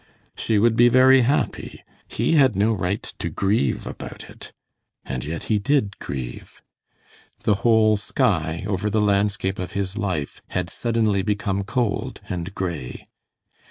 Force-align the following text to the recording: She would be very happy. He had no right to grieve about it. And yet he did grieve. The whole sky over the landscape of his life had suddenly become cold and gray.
She 0.35 0.57
would 0.57 0.75
be 0.75 0.89
very 0.89 1.21
happy. 1.21 1.83
He 2.07 2.31
had 2.31 2.55
no 2.55 2.73
right 2.73 3.03
to 3.19 3.29
grieve 3.29 3.85
about 3.85 4.31
it. 4.31 4.51
And 5.05 5.23
yet 5.23 5.43
he 5.43 5.59
did 5.59 5.99
grieve. 5.99 6.63
The 7.43 7.53
whole 7.61 7.97
sky 7.97 8.63
over 8.65 8.89
the 8.89 8.99
landscape 8.99 9.59
of 9.59 9.73
his 9.73 9.99
life 9.99 10.41
had 10.47 10.71
suddenly 10.71 11.21
become 11.21 11.63
cold 11.63 12.19
and 12.27 12.55
gray. 12.55 13.09